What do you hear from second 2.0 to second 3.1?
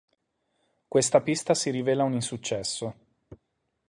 un insuccesso.